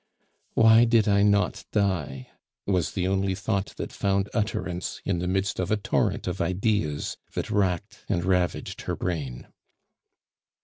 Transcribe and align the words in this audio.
"Why 0.55 0.83
did 0.85 1.07
I 1.07 1.21
not 1.21 1.63
die!" 1.71 2.31
was 2.65 2.93
the 2.93 3.07
only 3.07 3.35
thought 3.35 3.67
that 3.77 3.93
found 3.93 4.29
utterance 4.33 4.99
in 5.05 5.19
the 5.19 5.27
midst 5.27 5.59
of 5.59 5.69
a 5.69 5.77
torrent 5.77 6.25
of 6.25 6.41
ideas 6.41 7.17
that 7.33 7.51
racked 7.51 7.99
and 8.09 8.25
ravaged 8.25 8.81
her 8.89 8.95
brain. 8.95 9.45